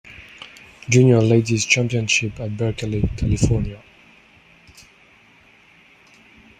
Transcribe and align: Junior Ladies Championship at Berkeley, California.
Junior 0.89 1.21
Ladies 1.21 1.63
Championship 1.63 2.39
at 2.39 2.57
Berkeley, 2.57 3.03
California. 3.15 3.83